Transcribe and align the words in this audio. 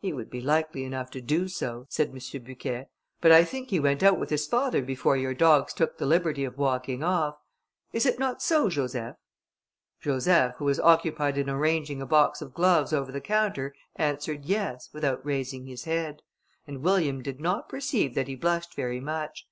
"He 0.00 0.12
would 0.12 0.28
be 0.28 0.42
likely 0.42 0.84
enough 0.84 1.10
to 1.12 1.22
do 1.22 1.48
so," 1.48 1.86
said 1.88 2.10
M. 2.10 2.44
Bucquet; 2.44 2.88
"but 3.22 3.32
I 3.32 3.42
think 3.42 3.70
he 3.70 3.80
went 3.80 4.02
out 4.02 4.20
with 4.20 4.28
his 4.28 4.46
father 4.46 4.82
before 4.82 5.16
your 5.16 5.32
dogs 5.32 5.72
took 5.72 5.96
the 5.96 6.04
liberty 6.04 6.44
of 6.44 6.58
walking 6.58 7.02
off. 7.02 7.36
Is 7.94 8.04
it 8.04 8.18
not 8.18 8.42
so, 8.42 8.68
Joseph?" 8.68 9.16
Joseph, 9.98 10.56
who 10.58 10.66
was 10.66 10.78
occupied 10.78 11.38
in 11.38 11.48
arranging 11.48 12.02
a 12.02 12.06
box 12.06 12.42
of 12.42 12.52
gloves 12.52 12.92
over 12.92 13.10
the 13.10 13.22
counter, 13.22 13.74
answered 13.94 14.44
"Yes," 14.44 14.90
without 14.92 15.24
raising 15.24 15.64
his 15.64 15.84
head, 15.84 16.20
and 16.66 16.82
William 16.82 17.22
did 17.22 17.40
not 17.40 17.66
perceive 17.70 18.14
that 18.14 18.28
he 18.28 18.34
blushed 18.34 18.74
very 18.74 19.00
much. 19.00 19.46